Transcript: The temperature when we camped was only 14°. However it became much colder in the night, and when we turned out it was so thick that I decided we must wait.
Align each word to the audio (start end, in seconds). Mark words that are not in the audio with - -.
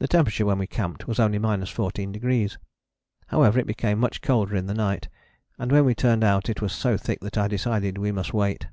The 0.00 0.08
temperature 0.08 0.44
when 0.44 0.58
we 0.58 0.66
camped 0.66 1.06
was 1.06 1.20
only 1.20 1.38
14°. 1.38 2.56
However 3.28 3.60
it 3.60 3.66
became 3.68 4.00
much 4.00 4.20
colder 4.20 4.56
in 4.56 4.66
the 4.66 4.74
night, 4.74 5.08
and 5.56 5.70
when 5.70 5.84
we 5.84 5.94
turned 5.94 6.24
out 6.24 6.48
it 6.48 6.60
was 6.60 6.72
so 6.72 6.96
thick 6.96 7.20
that 7.20 7.38
I 7.38 7.46
decided 7.46 7.96
we 7.96 8.10
must 8.10 8.34
wait. 8.34 8.66